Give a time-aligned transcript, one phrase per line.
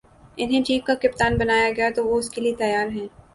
[0.37, 3.07] انہیں ٹیم کا کپتان بنایا گیا تو وہ اس کے لیے تیار ہیں